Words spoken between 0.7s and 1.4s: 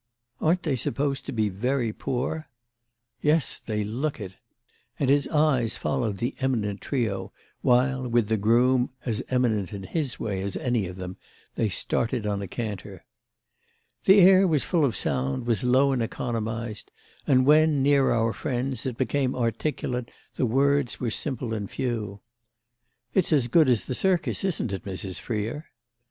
supposed to